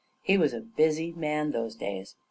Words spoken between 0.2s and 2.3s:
He was a busy man, those days.